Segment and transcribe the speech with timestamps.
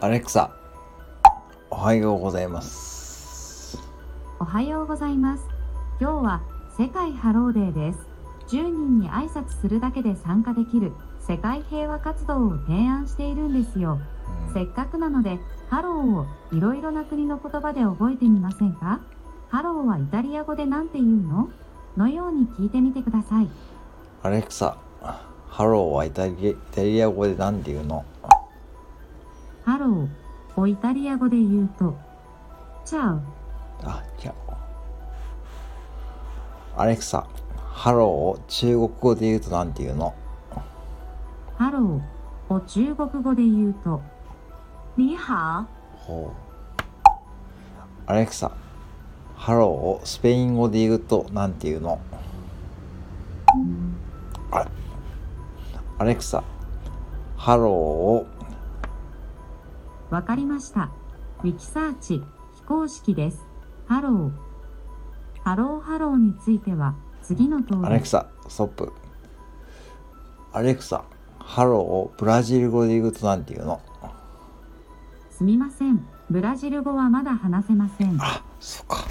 [0.00, 0.52] アレクサ、
[1.70, 3.80] おはようございます。
[4.38, 5.42] おはようございます。
[6.00, 6.42] 今日は
[6.78, 8.06] 世界ハローデーです。
[8.54, 13.98] 10人に挨拶するだけで参加できる世界平和活動を提案しているんですよ。
[14.48, 19.00] うんせっかくなので、ハローをいろいろな国の言葉で覚えてみませんか？
[19.48, 21.48] ハローはイタリア語で何て言うの？
[21.96, 23.48] のように聞いてみてください。
[24.22, 24.76] アレクサ、
[25.48, 28.04] ハローはイタリア語で何て言うの？
[29.68, 31.94] ハローをイタリア語で言うと、
[32.86, 33.20] ciao。
[33.82, 34.34] あ、じゃ
[36.74, 36.80] あ。
[36.80, 37.26] アレクサ、
[37.74, 40.14] ハローを中国語で言うと何て言うの？
[41.58, 44.00] ハローを中国語で言うと、
[44.96, 45.66] 你好。
[45.98, 47.10] ほう。
[48.06, 48.50] アレクサ、
[49.36, 52.00] ハローをスペイン語で言うと何て言うの？
[54.50, 54.70] あれ
[55.98, 56.42] アレクサ、
[57.36, 58.26] ハローを
[60.10, 60.90] わかりました。
[61.44, 62.22] ウィキサーチ
[62.54, 63.46] 非公式です。
[63.86, 64.30] ハロー。
[65.42, 68.06] ハローハローについては次の通りアレク。
[68.06, 68.92] サ、ストップ。
[70.52, 71.04] アレクサ、
[71.38, 73.80] ハローをブラジル語で言うと何て言うの？
[75.30, 76.06] すみません。
[76.30, 78.16] ブラジル語はまだ話せません。
[78.20, 79.04] あ、そっか。